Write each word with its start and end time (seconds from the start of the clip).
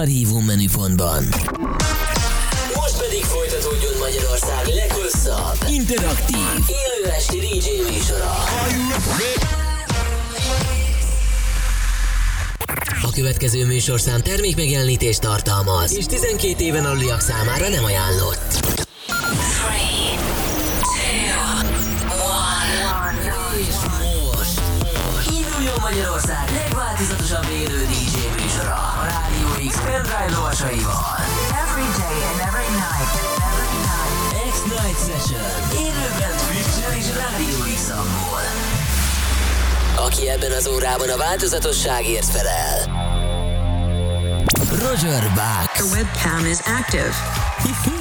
Archívum 0.00 0.44
menüpontban. 0.44 1.22
Most 2.74 2.98
pedig 2.98 3.24
folytatódjon 3.24 3.92
Magyarország 3.98 4.66
leghosszabb, 4.66 5.68
interaktív, 5.68 6.46
élő 6.66 7.10
esti 7.10 7.38
DJ 7.38 7.92
műsora. 7.92 8.32
A 13.02 13.10
következő 13.14 13.66
műsorszám 13.66 14.20
termékmegjelenítést 14.20 15.20
tartalmaz, 15.20 15.96
és 15.96 16.04
12 16.06 16.64
éven 16.64 16.84
aluliak 16.84 17.20
számára 17.20 17.68
nem 17.68 17.84
ajánlott. 17.84 18.78
Induljon 25.26 25.78
Magyarország 25.80 26.50
legváltozatosabb 26.52 27.46
élő 27.52 27.86
Pendrive 30.10 30.34
lovasaival. 30.36 31.02
Every 31.64 31.88
day 32.02 32.16
and 32.30 32.38
every 32.48 32.70
night. 32.84 33.10
X-Night 34.50 34.98
Session. 35.06 35.40
Élőben 35.72 36.32
Twitch-en 36.46 36.98
Aki 39.96 40.28
ebben 40.28 40.52
az 40.52 40.66
órában 40.66 41.08
a 41.08 41.16
változatosságért 41.16 42.26
felel. 42.26 42.78
Roger 44.70 45.22
Bucks. 45.34 45.72
The 45.72 45.84
webcam 45.84 46.46
is 46.46 46.58
active. 46.58 47.14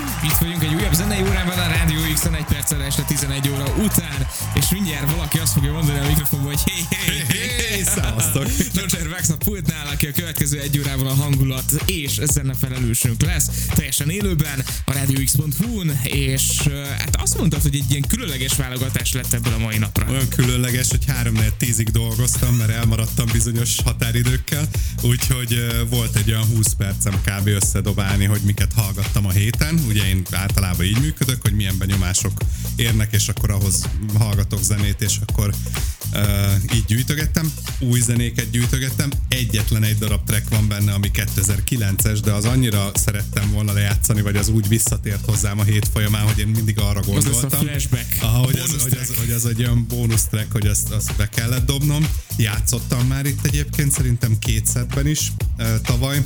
Itt 0.24 0.38
vagyunk 0.40 0.64
egy 0.64 0.74
újabb 0.74 0.94
zenei 0.94 1.22
órában 1.22 1.58
a 1.58 1.68
Rádió 1.68 2.00
x 2.14 2.26
egy 2.26 2.46
perccel 2.46 2.84
este 2.84 3.02
11 3.02 3.50
óra 3.50 3.66
után, 3.78 4.28
és 4.54 4.66
mindjárt 4.72 5.12
valaki 5.12 5.38
azt 5.38 5.54
fogja 5.54 5.72
mondani 5.72 6.00
a 6.00 6.08
mikrofonba, 6.08 6.48
hogy 6.48 6.60
hé, 6.66 6.86
hé, 6.90 7.24
hé. 7.28 7.84
Roger 8.76 9.08
a 9.30 9.36
pultnál, 9.38 9.88
aki 9.88 10.08
a 10.08 10.12
következő 10.12 10.60
egy 10.60 10.80
órában 10.80 11.08
a 11.08 11.14
hangulat 11.14 11.72
és 11.86 12.20
zene 12.24 12.54
felelősünk 12.54 13.22
lesz, 13.22 13.50
teljesen 13.68 14.10
élőben 14.10 14.64
a 14.86 14.94
radiox.hu-n, 14.94 16.00
és 16.04 16.44
hát 16.98 17.16
azt 17.16 17.38
mondtad, 17.38 17.62
hogy 17.62 17.76
egy 17.76 17.92
ilyen 17.92 18.04
különleges 18.08 18.56
válogatás 18.56 19.14
lett 19.14 19.34
ebből 19.34 19.54
a 19.54 19.58
mai 19.58 19.78
napra. 19.78 20.06
Olyan 20.10 20.28
különleges, 20.28 20.90
hogy 20.90 21.06
3 21.08 21.34
4 21.34 21.54
10 21.54 21.84
dolgoztam, 21.92 22.56
mert 22.56 22.70
elmaradtam 22.70 23.26
bizonyos 23.32 23.76
határidőkkel, 23.84 24.68
úgyhogy 25.02 25.86
volt 25.90 26.16
egy 26.16 26.32
olyan 26.32 26.46
20 26.46 26.74
percem 26.74 27.22
kb. 27.26 27.48
összedobálni, 27.48 28.26
hogy 28.26 28.42
miket 28.42 28.74
hallgattam 28.76 29.26
a 29.26 29.32
héten. 29.32 29.84
Ugye 29.88 30.09
én 30.10 30.26
általában 30.32 30.86
így 30.86 31.00
működök, 31.00 31.42
hogy 31.42 31.54
milyen 31.54 31.78
benyomások 31.78 32.32
érnek, 32.76 33.14
és 33.14 33.28
akkor 33.28 33.52
ahhoz 33.52 33.90
hallgatok 34.18 34.64
zenét, 34.64 35.02
és 35.02 35.18
akkor 35.28 35.54
uh, 36.14 36.76
így 36.76 36.86
gyűjtögettem. 36.86 37.54
Új 37.80 38.00
zenéket 38.00 38.50
gyűjtögettem. 38.50 39.10
Egyetlen 39.28 39.84
egy 39.84 39.98
darab 39.98 40.26
track 40.26 40.50
van 40.50 40.68
benne, 40.68 40.94
ami 40.94 41.12
2009-es, 41.14 42.20
de 42.24 42.32
az 42.32 42.46
annyira 42.46 42.92
szerettem 42.94 43.52
volna 43.52 43.74
lejátszani, 43.74 44.22
vagy 44.22 44.36
az 44.36 44.50
úgy 44.50 44.68
visszatért 44.68 45.26
hozzám 45.26 45.60
a 45.60 45.64
hét 45.64 45.88
folyamán, 45.94 46.24
hogy 46.24 46.40
én 46.40 46.48
mindig 46.48 46.80
arra 46.80 47.00
Az 47.00 47.08
lesz 47.08 47.26
a 47.26 47.32
gondoltam. 47.32 47.60
flashback. 47.60 48.16
Aha, 48.22 48.38
hogy, 48.38 48.60
az, 48.60 48.84
hogy, 48.84 48.98
az, 49.02 49.14
hogy 49.18 49.32
az 49.32 49.46
egy 49.46 49.60
olyan 49.60 49.86
bónusz 49.88 50.26
track, 50.26 50.52
hogy 50.52 50.68
azt, 50.68 50.92
azt 50.92 51.16
be 51.16 51.30
kellett 51.30 51.66
dobnom. 51.66 52.08
Játszottam 52.38 53.08
már 53.08 53.26
itt 53.26 53.46
egyébként, 53.46 53.92
szerintem 53.92 54.40
két 54.40 54.72
setben 54.72 55.08
is 55.08 55.32
uh, 55.58 55.82
tavaly 55.82 56.22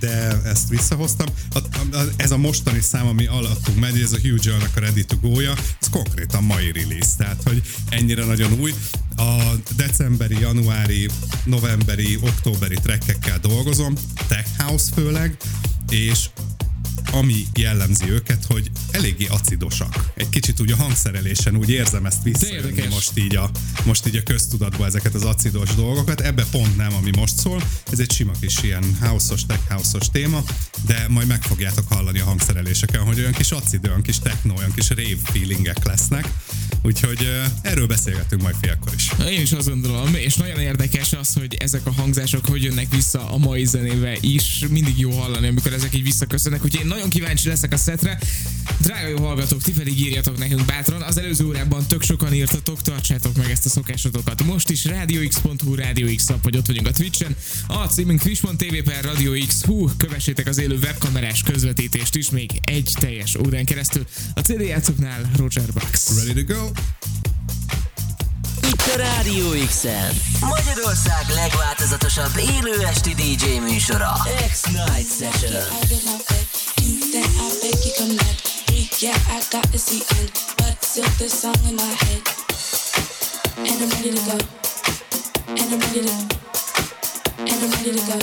de 0.00 0.42
ezt 0.44 0.68
visszahoztam. 0.68 1.26
A, 1.52 1.58
a, 1.58 2.04
ez 2.16 2.30
a 2.30 2.36
mostani 2.36 2.80
szám, 2.80 3.06
ami 3.06 3.26
alattunk 3.26 3.78
megy, 3.78 4.00
ez 4.00 4.12
a 4.12 4.18
Hugh 4.22 4.44
Joe-nak 4.44 4.76
a 4.76 4.80
Ready 4.80 5.04
to 5.04 5.16
Go-ja, 5.20 5.54
ez 5.80 5.88
konkrétan 5.90 6.42
mai 6.42 6.72
release, 6.72 7.16
tehát 7.16 7.42
hogy 7.44 7.62
ennyire 7.88 8.24
nagyon 8.24 8.52
új. 8.60 8.74
A 9.16 9.54
decemberi, 9.76 10.40
januári, 10.40 11.08
novemberi, 11.44 12.18
októberi 12.20 12.76
trekkekkel 12.82 13.38
dolgozom, 13.38 13.94
Tech 14.28 14.48
House 14.58 14.92
főleg, 14.94 15.36
és 15.90 16.28
ami 17.12 17.46
jellemzi 17.54 18.10
őket, 18.10 18.44
hogy 18.44 18.70
eléggé 18.98 19.26
acidosak. 19.26 20.10
Egy 20.14 20.28
kicsit 20.28 20.60
úgy 20.60 20.72
a 20.72 20.76
hangszerelésen 20.76 21.56
úgy 21.56 21.70
érzem 21.70 22.06
ezt 22.06 22.22
visszajönni 22.22 22.86
most 22.90 23.18
így, 23.18 23.36
a, 23.36 23.50
most 23.84 24.06
így 24.06 24.16
a 24.16 24.22
köztudatba 24.22 24.86
ezeket 24.86 25.14
az 25.14 25.24
acidos 25.24 25.74
dolgokat. 25.74 26.20
Ebbe 26.20 26.44
pont 26.50 26.76
nem, 26.76 26.94
ami 26.94 27.10
most 27.16 27.38
szól. 27.38 27.62
Ez 27.92 27.98
egy 27.98 28.12
sima 28.12 28.32
kis 28.40 28.62
ilyen 28.62 28.96
house-os, 29.00 29.46
tech 29.46 29.68
house-os 29.68 30.10
téma, 30.12 30.42
de 30.86 31.06
majd 31.08 31.26
meg 31.26 31.42
fogjátok 31.42 31.92
hallani 31.92 32.18
a 32.18 32.24
hangszereléseken, 32.24 33.00
hogy 33.00 33.18
olyan 33.18 33.32
kis 33.32 33.50
acid, 33.50 33.86
olyan 33.86 34.02
kis 34.02 34.18
techno, 34.18 34.54
olyan 34.54 34.72
kis 34.74 34.88
rave 34.88 35.16
feelingek 35.22 35.84
lesznek. 35.84 36.28
Úgyhogy 36.82 37.40
erről 37.62 37.86
beszélgetünk 37.86 38.42
majd 38.42 38.54
félkor 38.60 38.92
is. 38.94 39.10
Na, 39.18 39.30
Én 39.30 39.40
is 39.40 39.52
azt 39.52 39.68
gondolom, 39.68 40.14
és 40.14 40.34
nagyon 40.34 40.58
érdekes 40.58 41.12
az, 41.12 41.32
hogy 41.32 41.54
ezek 41.54 41.86
a 41.86 41.92
hangzások 41.92 42.46
hogy 42.46 42.62
jönnek 42.62 42.94
vissza 42.94 43.30
a 43.30 43.36
mai 43.36 43.64
zenébe 43.64 44.16
is. 44.20 44.64
Mindig 44.70 44.98
jó 44.98 45.10
hallani, 45.10 45.48
amikor 45.48 45.72
ezek 45.72 45.94
így 45.94 46.02
visszaköszönnek. 46.02 46.64
Úgyhogy 46.64 46.80
én 46.80 46.86
nagyon 46.86 47.08
kíváncsi 47.08 47.48
leszek 47.48 47.72
a 47.72 47.76
szetre. 47.76 48.18
Drága 48.88 49.08
jó 49.08 49.18
hallgatók, 49.26 49.62
ti 49.62 49.72
pedig 49.72 50.00
írjatok 50.00 50.38
nekünk 50.38 50.64
bátran. 50.64 51.02
Az 51.02 51.18
előző 51.18 51.46
órában 51.46 51.86
tök 51.86 52.02
sokan 52.02 52.34
írtatok, 52.34 52.82
tartsátok 52.82 53.36
meg 53.36 53.50
ezt 53.50 53.66
a 53.66 53.68
szokásotokat. 53.68 54.44
Most 54.44 54.70
is 54.70 54.84
radiox.hu, 54.84 55.74
Radio 55.74 56.14
X 56.14 56.26
nap, 56.26 56.42
vagy 56.42 56.56
ott 56.56 56.66
vagyunk 56.66 56.86
a 56.86 56.90
Twitchen. 56.90 57.36
A 57.66 57.86
címünk 57.86 58.20
twitch.tv 58.20 58.76
per 58.84 59.04
Radio 59.04 59.32
X. 59.46 59.64
Hú, 59.64 59.90
kövessétek 59.96 60.46
az 60.46 60.58
élő 60.58 60.78
webkamerás 60.82 61.42
közvetítést 61.42 62.14
is 62.14 62.30
még 62.30 62.50
egy 62.64 62.90
teljes 63.00 63.36
órán 63.46 63.64
keresztül. 63.64 64.06
A 64.34 64.40
CD 64.40 64.60
játszóknál 64.60 65.30
Roger 65.36 65.72
Bucks. 65.72 66.24
Ready 66.24 66.44
to 66.44 66.54
go? 66.54 66.70
Itt 68.68 68.82
a 68.94 68.96
Rádió 68.96 69.50
x 69.66 69.84
Magyarország 70.40 71.24
legváltozatosabb 71.34 72.36
élő 72.36 72.86
esti 72.86 73.14
DJ 73.14 73.58
műsora. 73.70 74.12
X-Night 74.50 75.08
Session. 75.18 75.52
Yeah, 79.00 79.16
I 79.28 79.38
got 79.50 79.62
the 79.70 79.78
end, 80.18 80.32
but 80.58 80.82
still 80.82 81.04
the 81.18 81.28
song 81.28 81.54
in 81.68 81.76
my 81.76 81.84
head. 81.84 82.22
And 83.56 83.82
I'm 83.82 83.90
ready 83.90 84.10
to 84.10 84.22
go. 84.26 84.38
And 85.54 85.72
I'm 85.72 85.80
ready 85.80 86.02
to. 86.02 86.14
And 87.38 87.58
I'm 87.62 87.70
ready 87.70 87.92
to 87.92 88.02
go. 88.06 88.18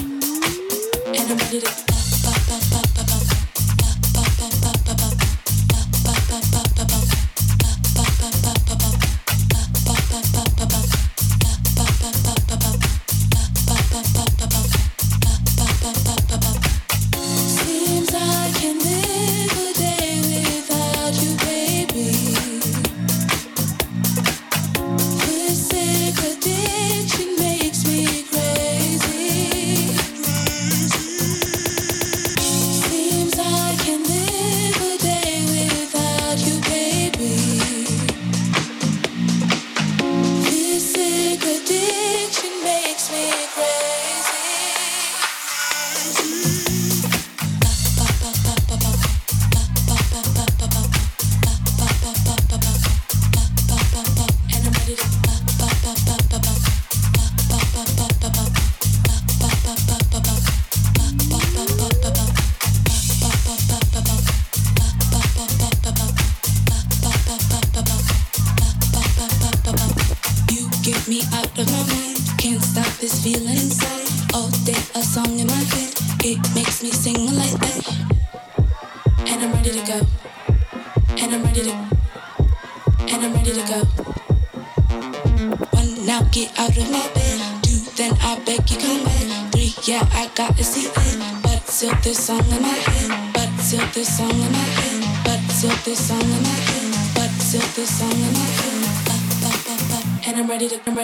And 1.14 1.32
I'm 1.32 1.38
ready 1.38 1.62
to. 1.62 1.95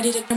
Ready 0.03 0.13
to 0.13 0.30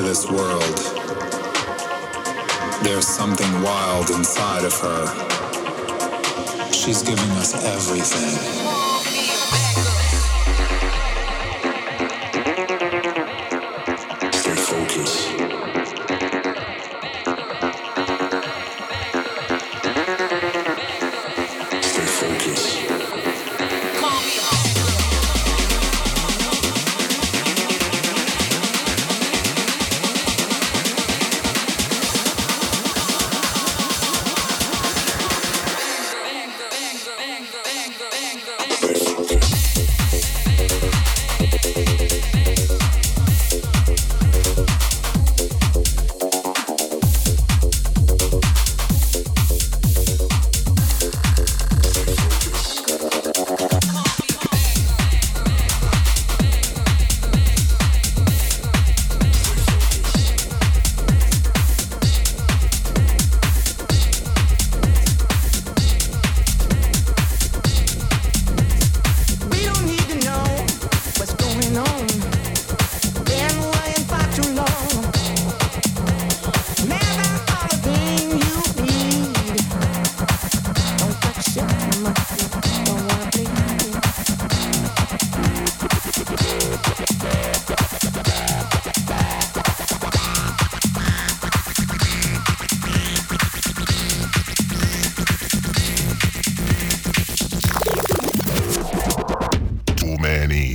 to 0.00 0.06
this 0.06 0.30
world. 0.30 0.76
There's 2.82 3.06
something 3.06 3.62
wild 3.62 4.10
inside 4.10 4.64
of 4.64 4.72
her. 4.80 6.72
She's 6.72 7.02
giving 7.02 7.30
us 7.32 7.54
everything. 7.64 8.89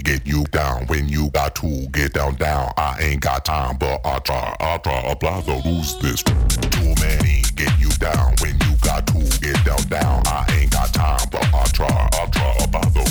get 0.06 0.26
you 0.28 0.44
down 0.46 0.86
when 0.86 1.10
you 1.10 1.30
got 1.32 1.56
to 1.56 1.88
get 1.88 2.14
down 2.14 2.36
down. 2.36 2.72
I 2.78 2.98
ain't 3.02 3.22
got 3.22 3.44
time, 3.44 3.78
but 3.78 4.00
I 4.06 4.20
try, 4.20 4.56
I 4.60 4.78
try, 4.78 5.02
apply 5.12 5.42
the 5.42 5.62
rules 5.66 6.00
this. 6.00 6.22
Too 6.22 6.94
many 7.02 7.42
get 7.56 7.78
you 7.80 7.90
down 7.98 8.36
when 8.40 8.54
you 8.62 8.76
got 8.82 9.08
to 9.08 9.20
get 9.42 9.58
down 9.66 9.82
down. 9.90 10.22
I 10.28 10.46
ain't 10.60 10.72
got 10.72 10.94
time, 10.94 11.28
but 11.32 11.44
I 11.54 11.64
try, 11.74 12.10
I 12.14 12.26
try, 12.28 12.56
apply 12.62 12.90
the 12.94 13.05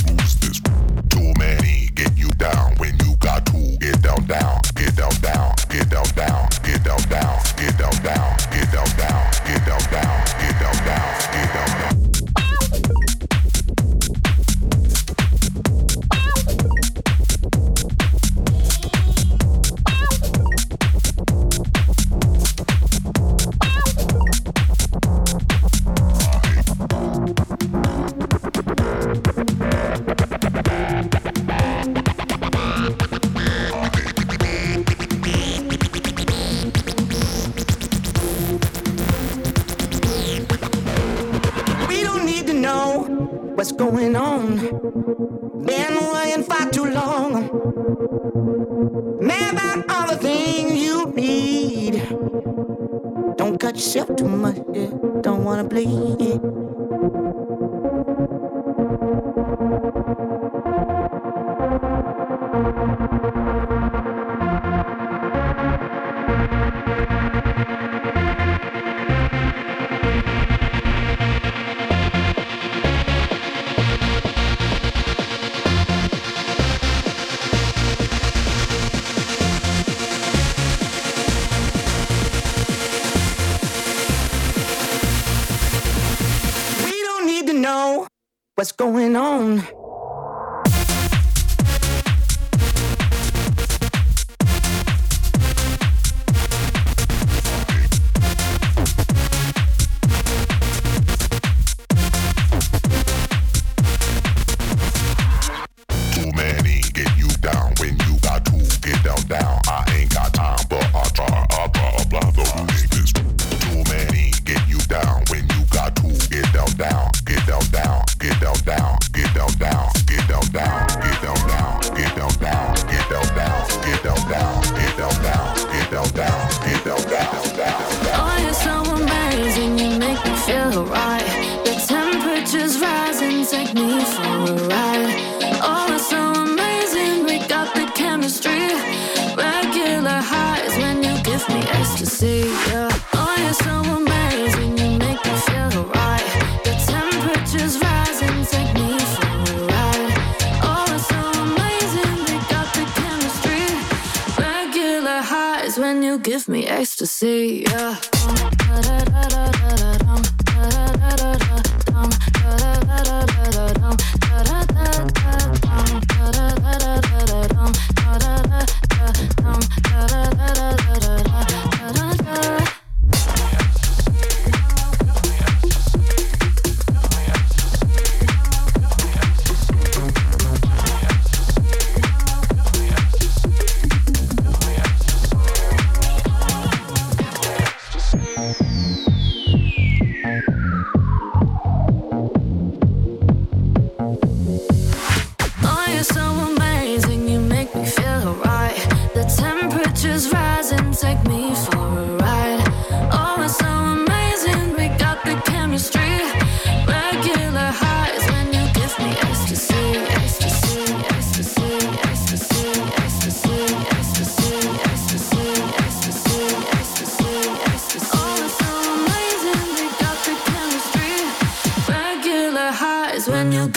too 54.17 54.29
much, 54.29 54.57
yeah. 54.73 54.91
Don't 55.23 55.45
wanna 55.45 55.65
bleed, 55.65 56.21
yeah. 56.21 56.54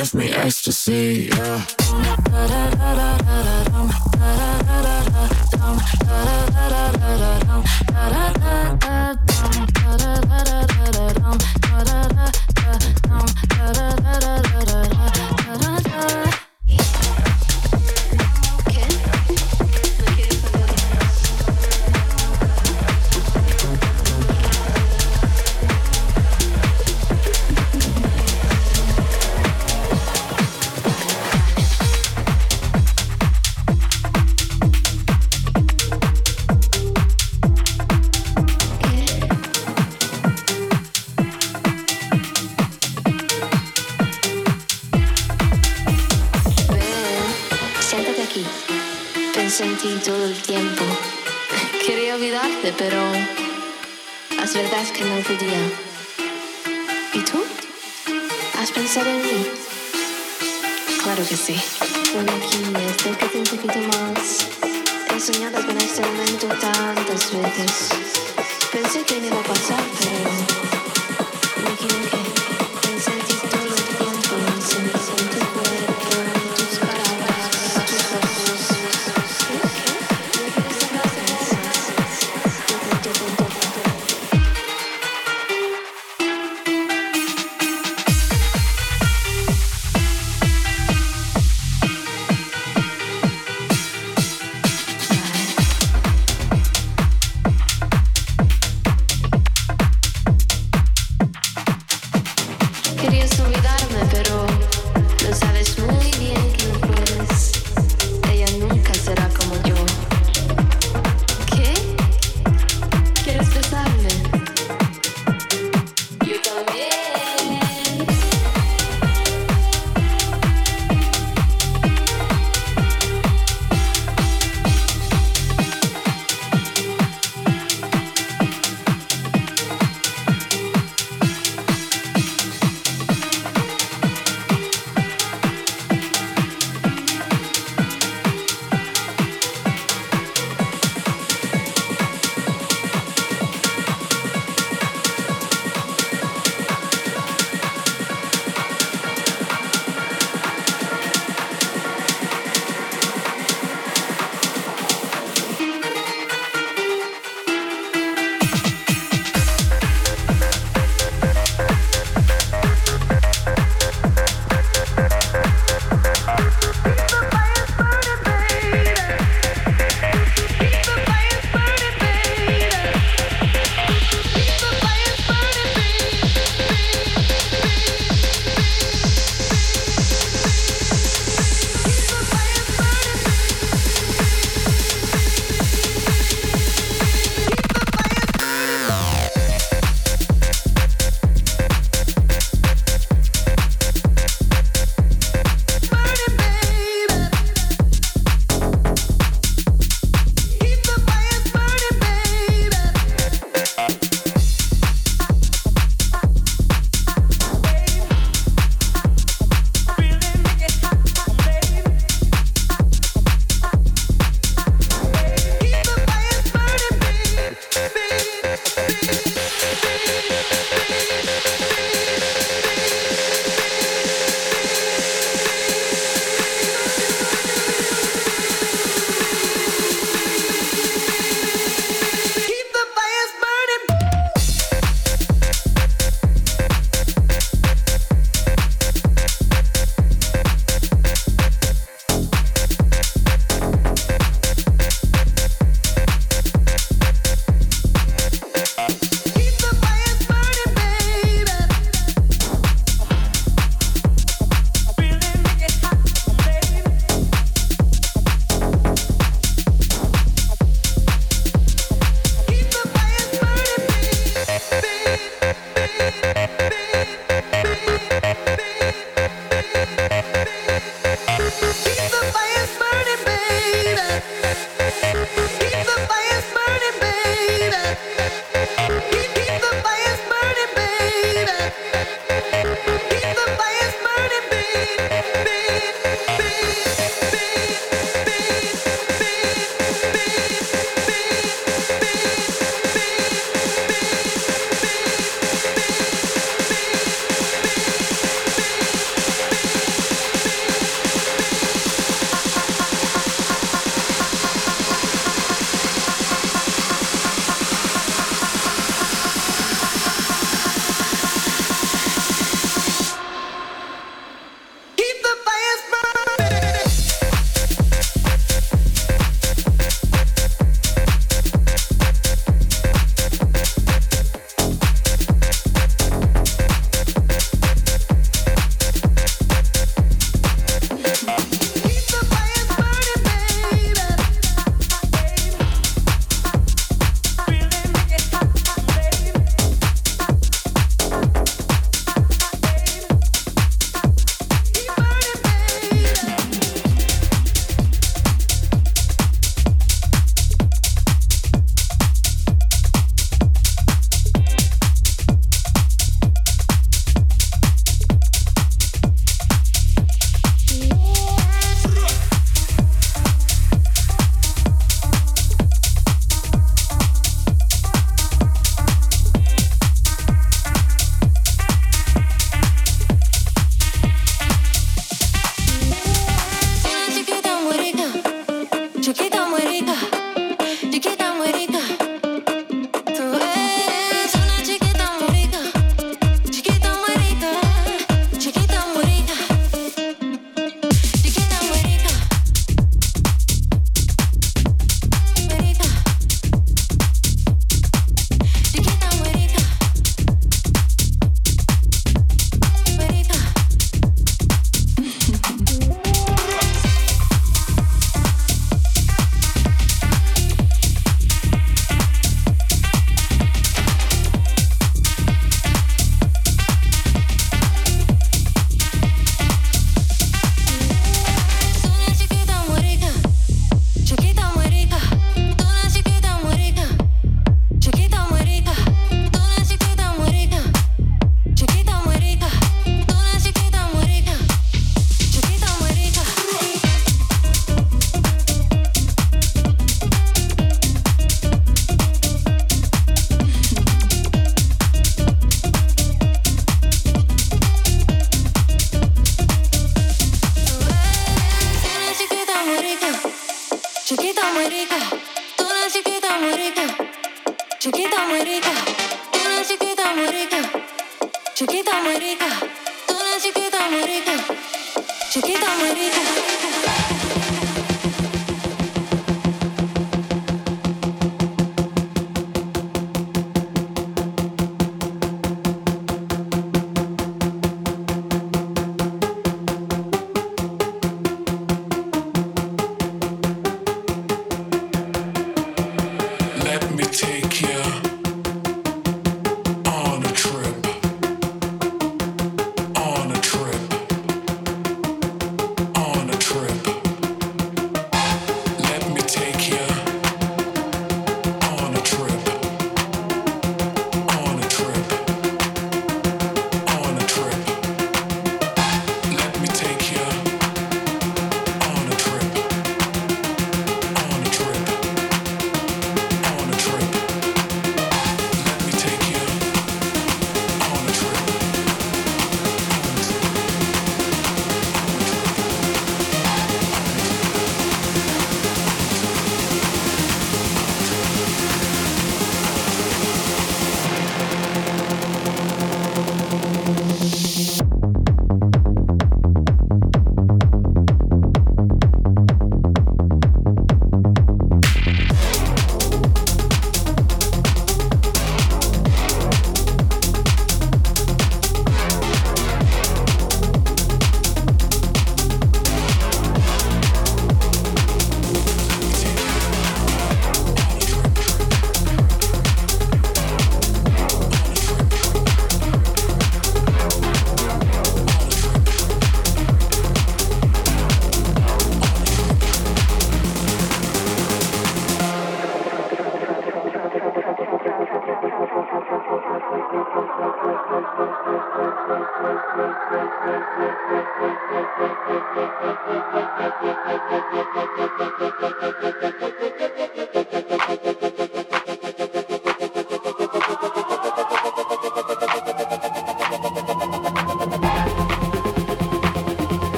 Give 0.00 0.14
me 0.14 0.32
ecstasy. 0.32 1.28
Yeah. 1.30 1.66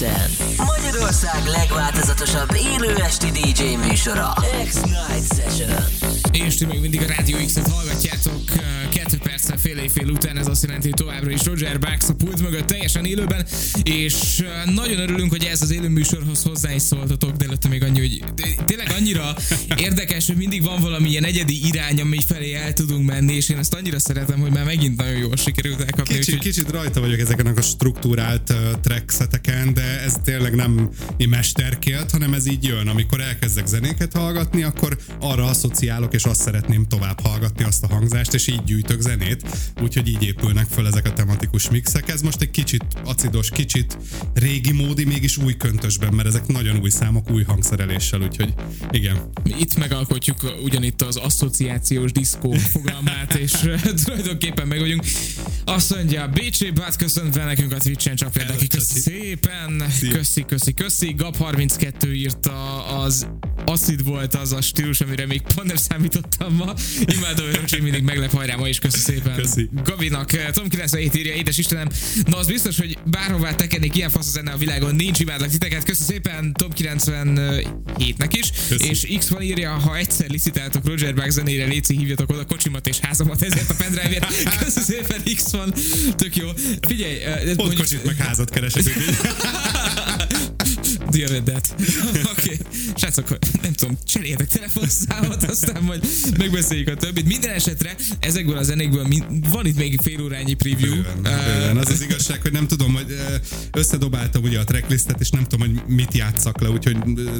Rádió 0.00 0.10
X-en. 0.14 0.66
Magyarország 0.66 1.46
legváltozatosabb 1.46 2.48
élő 2.54 2.94
esti 2.94 3.30
DJ 3.30 3.62
műsora. 3.74 4.32
X-Night 4.64 5.34
Session. 5.34 5.84
És 6.32 6.56
ti 6.56 6.64
még 6.64 6.80
mindig 6.80 7.02
a 7.02 7.06
Rádió 7.06 7.36
X-et 7.46 7.68
hallgatjátok 7.68 8.42
perccel 9.48 9.72
fél 9.72 9.82
éjfél 9.82 10.08
után, 10.10 10.36
ez 10.36 10.46
azt 10.46 10.62
jelenti, 10.62 10.88
hogy 10.88 10.96
továbbra 10.96 11.30
is 11.30 11.44
Roger 11.44 11.78
Bax 11.78 12.08
a 12.08 12.14
pult 12.14 12.40
mögött 12.40 12.66
teljesen 12.66 13.04
élőben, 13.04 13.46
és 13.82 14.44
nagyon 14.74 14.98
örülünk, 14.98 15.30
hogy 15.30 15.44
ez 15.44 15.62
az 15.62 15.70
élő 15.70 15.88
műsorhoz 15.88 16.42
hozzá 16.42 16.74
is 16.74 16.82
szóltatok, 16.82 17.36
de 17.36 17.44
előtte 17.44 17.68
még 17.68 17.82
annyi, 17.82 17.98
hogy 17.98 18.24
tényleg 18.64 18.92
annyira 18.98 19.36
érdekes, 19.76 20.26
hogy 20.26 20.36
mindig 20.36 20.62
van 20.62 20.80
valami 20.80 21.08
ilyen 21.08 21.24
egyedi 21.24 21.66
irány, 21.66 22.00
ami 22.00 22.18
felé 22.26 22.54
el 22.54 22.72
tudunk 22.72 23.06
menni, 23.06 23.34
és 23.34 23.48
én 23.48 23.58
ezt 23.58 23.74
annyira 23.74 23.98
szeretem, 23.98 24.40
hogy 24.40 24.52
már 24.52 24.64
megint 24.64 24.96
nagyon 24.96 25.16
jól 25.16 25.36
sikerült 25.36 25.80
elkapni. 25.80 26.14
Kicsit, 26.14 26.34
úgyhogy- 26.34 26.52
kicsit 26.52 26.70
rajta 26.70 27.00
vagyok 27.00 27.18
ezeken 27.18 27.46
a 27.46 27.60
struktúrált 27.60 28.50
uh, 28.50 29.72
de 29.72 30.00
ez 30.04 30.14
tényleg 30.24 30.54
nem 30.54 30.90
mesterkélt, 31.28 32.10
hanem 32.10 32.32
ez 32.32 32.46
így 32.46 32.64
jön. 32.64 32.88
Amikor 32.88 33.20
elkezdek 33.20 33.66
zenéket 33.66 34.12
hallgatni, 34.12 34.62
akkor 34.62 34.98
arra 35.20 35.44
asszociálok, 35.44 36.14
és 36.14 36.24
azt 36.24 36.40
szeretném 36.40 36.86
tovább 36.88 37.20
hallgatni 37.20 37.64
azt 37.64 37.82
a 37.82 37.86
hangzást, 37.86 38.34
és 38.34 38.46
így 38.46 38.64
gyűjtök 38.64 39.00
zenét. 39.00 39.37
Úgyhogy 39.82 40.08
így 40.08 40.22
épülnek 40.22 40.66
föl 40.70 40.86
ezek 40.86 41.06
a 41.06 41.12
tematikus 41.12 41.70
mixek. 41.70 42.08
Ez 42.08 42.20
most 42.20 42.40
egy 42.40 42.50
kicsit 42.50 42.84
acidos, 43.04 43.50
kicsit 43.50 43.98
régi 44.34 44.72
módi, 44.72 45.04
mégis 45.04 45.36
új 45.36 45.56
köntösben, 45.56 46.14
mert 46.14 46.28
ezek 46.28 46.46
nagyon 46.46 46.78
új 46.80 46.90
számok, 46.90 47.30
új 47.30 47.42
hangszereléssel, 47.42 48.20
úgyhogy 48.20 48.54
igen. 48.90 49.30
Itt 49.44 49.76
megalkotjuk 49.76 50.54
ugyanitt 50.62 51.02
az 51.02 51.16
asszociációs 51.16 52.12
diszkó 52.12 52.52
fogalmát, 52.74 53.34
és 53.34 53.52
uh, 53.52 53.80
tulajdonképpen 54.04 54.66
meg 54.66 54.78
vagyunk. 54.78 55.04
Azt 55.64 55.94
mondja, 55.94 56.28
BC 56.28 56.72
Bát 56.72 56.96
köszöntve 56.96 57.44
nekünk 57.44 57.72
a 57.72 57.76
Twitch-en, 57.76 58.16
csak 58.16 58.32
például 58.32 58.58
köszi 58.68 59.00
szépen, 59.00 59.84
Szia. 59.90 60.12
köszi, 60.12 60.44
köszi, 60.44 60.74
köszi. 60.74 61.14
Gab32 61.18 62.14
írta 62.14 62.86
az 62.86 63.26
Acid 63.66 64.04
volt 64.04 64.34
az 64.34 64.52
a 64.52 64.60
stílus, 64.60 65.00
amire 65.00 65.26
még 65.26 65.40
pont 65.40 65.66
nem 65.66 65.76
számítottam 65.76 66.54
ma. 66.54 66.74
Imádom, 67.16 67.46
hogy 67.70 67.82
mindig 67.82 68.02
meglep 68.02 68.30
hajrá 68.30 68.56
ma 68.56 68.68
is, 68.68 68.78
köszi 68.78 68.98
szépen. 68.98 69.27
Köszi. 69.36 69.68
Gabinak, 69.84 70.32
eh, 70.32 70.46
Tom 70.52 70.68
97 70.68 71.14
írja, 71.16 71.34
édes 71.34 71.58
Istenem, 71.58 71.88
na 72.26 72.36
az 72.36 72.46
biztos, 72.46 72.76
hogy 72.78 72.98
bárhová 73.04 73.54
tekernék 73.54 73.96
ilyen 73.96 74.10
fasz 74.10 74.30
zene 74.30 74.50
a 74.50 74.56
világon, 74.56 74.94
nincs 74.94 75.20
imádlak 75.20 75.48
titeket, 75.50 75.84
köszi 75.84 76.02
szépen 76.02 76.52
Tom 76.52 76.70
97-nek 76.76 78.30
is, 78.32 78.50
Köszi. 78.68 78.88
és 78.88 79.18
X 79.18 79.28
van 79.28 79.42
írja, 79.42 79.70
ha 79.70 79.96
egyszer 79.96 80.30
licitáltok 80.30 80.86
Roger 80.86 81.14
Bach 81.14 81.28
zenére, 81.30 81.64
Léci 81.66 81.96
hívjatok 81.96 82.30
oda 82.30 82.44
kocsimat 82.44 82.86
és 82.86 82.98
házamat 82.98 83.42
ezért 83.42 83.70
a 83.70 83.74
pendrive-ért. 83.74 84.26
Köszi 84.64 84.80
szépen 84.80 85.22
X 85.34 85.50
van, 85.52 85.74
tök 86.16 86.36
jó. 86.36 86.48
Figyelj, 86.88 87.16
eh, 87.22 87.34
Pont 87.44 87.56
mondjuk- 87.56 87.76
kocsit 87.80 88.04
meg 88.04 88.16
házat 88.16 88.50
keresek. 88.50 88.82
that. 91.44 91.74
Oké. 92.32 92.42
Okay. 92.42 92.58
Srácok, 92.96 93.38
nem 93.62 93.72
tudom, 93.72 93.98
cseréljetek 94.04 94.48
telefonszámot, 94.48 95.42
aztán 95.42 95.82
majd 95.82 96.06
megbeszéljük 96.38 96.88
a 96.88 96.94
többit. 96.94 97.26
Minden 97.26 97.50
esetre 97.50 97.96
ezekből 98.20 98.56
a 98.56 98.62
zenékből 98.62 99.06
van 99.50 99.66
itt 99.66 99.76
még 99.76 100.00
fél 100.02 100.22
órányi 100.22 100.54
preview. 100.54 100.94
Bőven, 100.94 101.22
bőven. 101.22 101.76
Az 101.76 101.90
az 101.90 102.02
igazság, 102.02 102.42
hogy 102.42 102.52
nem 102.52 102.66
tudom, 102.66 102.94
hogy 102.94 103.16
összedobáltam 103.72 104.42
ugye 104.42 104.58
a 104.58 104.64
tracklistet, 104.64 105.20
és 105.20 105.30
nem 105.30 105.44
tudom, 105.44 105.68
hogy 105.68 105.94
mit 105.94 106.14
játszak 106.14 106.60
le, 106.60 106.70
úgyhogy 106.70 106.96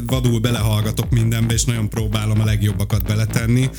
vadul 0.07 0.41
belehallgatok 0.41 1.11
mindenbe, 1.11 1.55
és 1.55 1.65
nagyon 1.65 1.89
próbálom 1.89 2.41
a 2.41 2.45
legjobbakat 2.45 3.05
beletenni. 3.05 3.71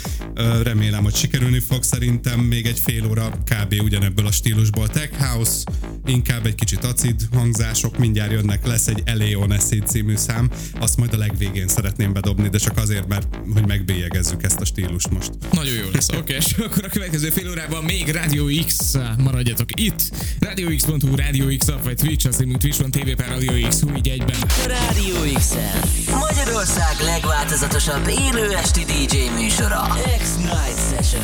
Remélem, 0.64 1.04
hogy 1.04 1.16
sikerülni 1.16 1.60
fog. 1.60 1.84
Szerintem 1.84 2.40
még 2.40 2.66
egy 2.66 2.80
fél 2.80 3.06
óra 3.06 3.30
kb. 3.30 3.82
ugyanebből 3.84 4.26
a 4.26 4.32
stílusból. 4.32 4.88
Tech 4.90 5.18
House, 5.18 5.64
inkább 6.06 6.46
egy 6.46 6.56
kicsit 6.56 6.84
acid 6.84 7.28
hangzások, 7.32 7.98
mindjárt 7.98 8.32
jönnek, 8.32 8.66
lesz 8.66 8.88
egy 8.88 9.02
Eleon 9.06 9.52
Acid 9.52 9.79
című 9.86 10.16
szám, 10.16 10.50
azt 10.80 10.98
majd 10.98 11.14
a 11.14 11.18
legvégén 11.18 11.68
szeretném 11.68 12.14
bedobni, 12.14 12.50
de 12.50 12.58
csak 12.58 12.78
azért, 12.78 13.08
mert 13.08 13.40
hogy 13.54 13.68
megbélyegezzük 13.68 14.44
ezt 14.44 14.60
a 14.60 14.66
stílust 14.66 15.10
most. 15.10 15.32
Nagyon 15.52 15.74
jó 15.74 15.90
lesz. 15.94 16.10
Oké, 16.10 16.20
okay, 16.20 16.36
és 16.36 16.54
akkor 16.54 16.86
a 16.86 16.90
következő 16.90 17.30
fél 17.30 17.50
órában 17.50 17.84
még 17.84 18.10
Radio 18.10 18.46
X, 18.66 18.96
maradjatok 19.18 19.80
itt. 19.80 20.10
RadioX.hu, 20.40 21.16
Radio 21.16 21.58
X 21.58 21.68
app, 21.68 21.84
vagy 21.84 21.96
Twitch, 21.96 22.28
az 22.28 22.36
címünk 22.36 22.62
Twitch 22.62 22.82
van, 22.82 22.92
TV 22.92 23.10
per 23.16 23.28
Radio 23.30 23.68
X, 23.68 23.80
hú, 23.82 23.96
így 23.96 24.08
egyben. 24.08 24.38
Rádió 24.68 25.34
X-en. 25.34 25.82
Magyarország 26.20 26.96
legváltozatosabb 27.06 28.08
élő 28.08 28.56
esti 28.56 28.84
DJ 28.84 29.18
műsora. 29.40 29.88
X-Night 30.20 30.80
Session. 30.90 31.24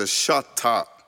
a 0.00 0.06
shot 0.06 0.56
top. 0.56 0.99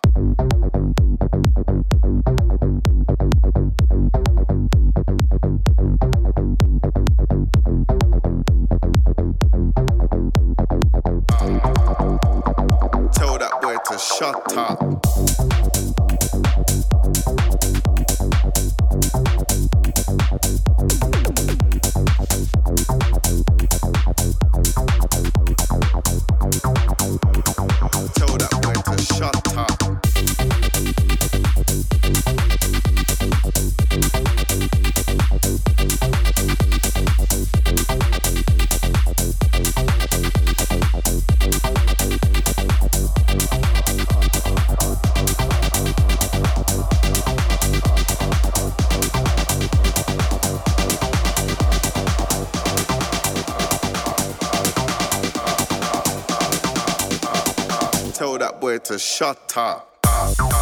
way 58.73 58.79
to 58.79 58.99
shut 58.99 59.53
up. 59.57 60.62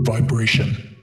vibration. 0.00 0.99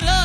love. 0.00 0.23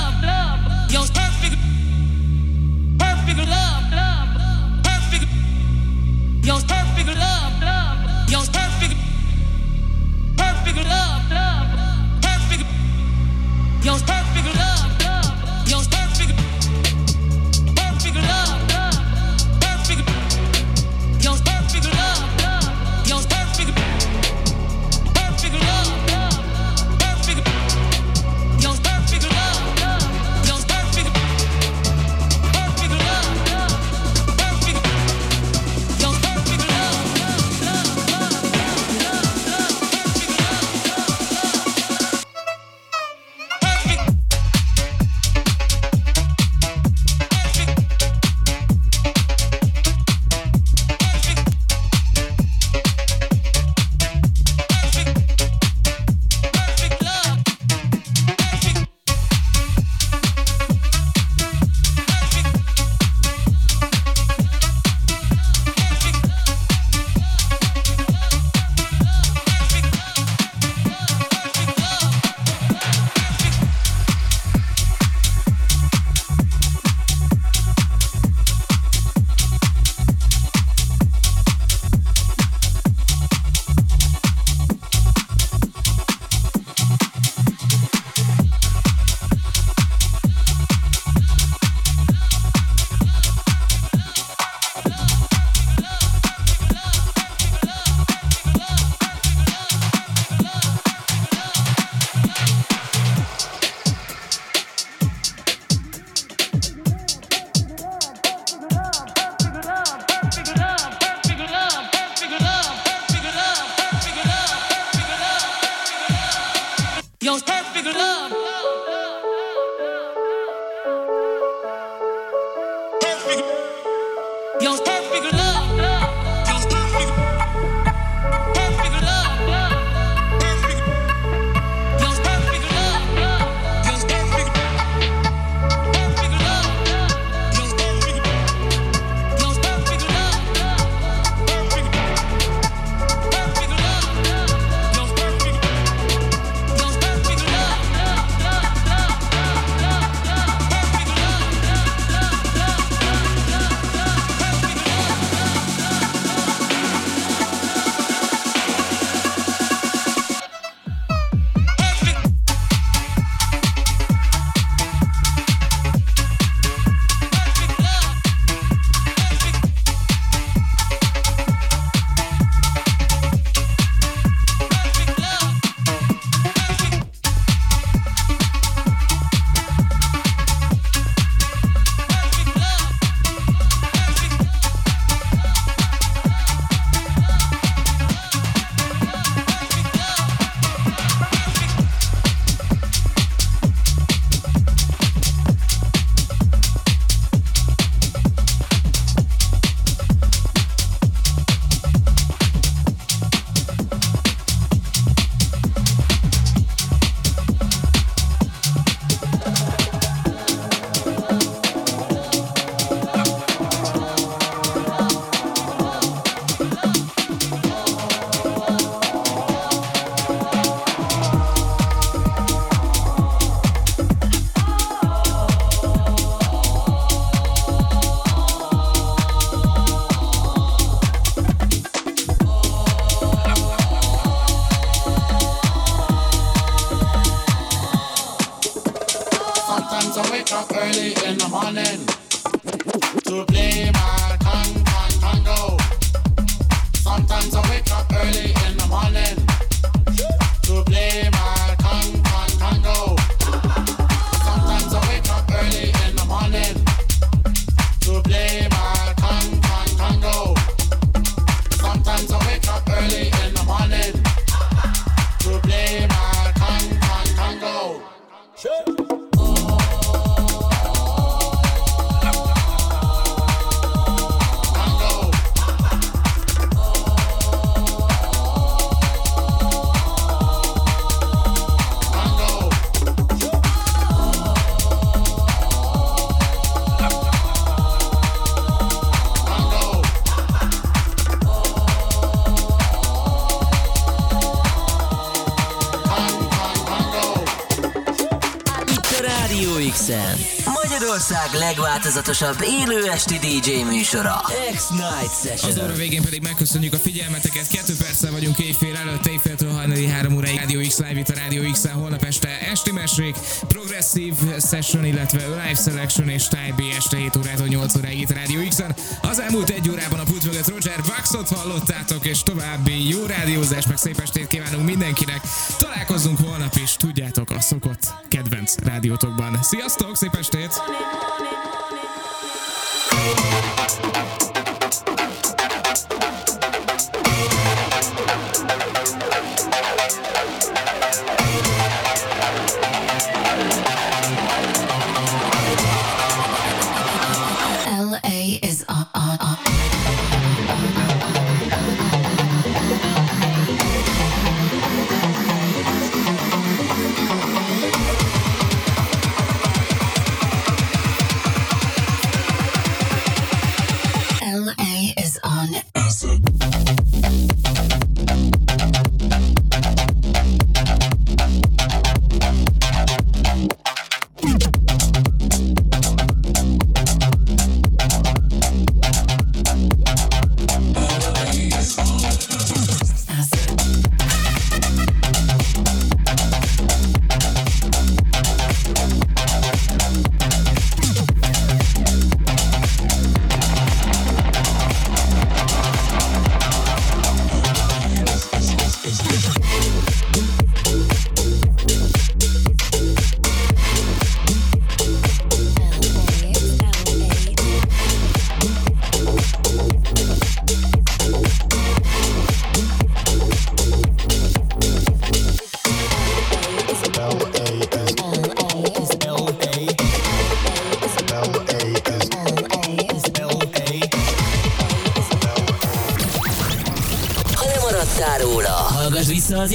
Legváltozatosabb 302.19 302.67
élő 302.67 303.09
esti 303.11 303.37
DJ 303.37 303.83
műsora. 303.83 304.41
X-Night 304.75 305.33
Session. 305.43 305.71
Az 305.71 305.83
óra 305.83 305.93
végén 305.93 306.21
pedig 306.21 306.41
megköszönjük 306.41 306.93
a 306.93 306.97
figyelmeteket. 306.97 307.67
Kettő 307.67 307.93
perccel 307.97 308.31
vagyunk 308.31 308.57
éjfél 308.57 308.95
előtt, 308.95 309.25
éjféltől 309.25 309.71
hajnali 309.71 310.07
három 310.07 310.35
óráig. 310.35 310.59
Radio 310.59 310.79
X 310.87 310.97
Live 310.97 311.19
itt 311.19 311.29
a 311.29 311.33
Radio 311.43 311.71
x 311.71 311.85
holnap 311.91 312.23
este 312.23 312.59
esti 312.71 312.91
mesék, 312.91 313.35
progresszív 313.67 314.33
session, 314.69 315.05
illetve 315.05 315.47
live 315.47 315.81
selection 315.85 316.29
és 316.29 316.47
Type 316.47 316.73
B 316.75 316.81
este 316.97 317.17
7 317.17 317.35
órától 317.35 317.67
8 317.67 317.95
óráig 317.95 318.19
itt 318.19 318.29
a 318.29 318.33
Radio 318.33 318.67
X-en. 318.67 318.95
Az 319.21 319.39
elmúlt 319.39 319.69
egy 319.69 319.89
órában 319.89 320.19
a 320.19 320.23
pult 320.23 320.45
mögött 320.45 320.67
Roger 320.67 321.01
Buxot 321.01 321.49
hallottátok, 321.49 322.25
és 322.25 322.43
további 322.43 323.09
jó 323.09 323.25
rádiózás, 323.25 323.87
meg 323.87 323.97
szép 323.97 324.19
estét 324.19 324.47
kívánunk 324.47 324.85
mindenkinek. 324.85 325.41
Találkozzunk 325.77 326.39
holnap 326.39 326.75
is, 326.83 326.95
tudjátok, 326.95 327.49
a 327.49 327.59
szokott 327.59 328.13
kedvenc 328.27 328.75
rádiótokban. 328.83 329.59
Sziasztok, 329.61 330.15
szép 330.15 330.28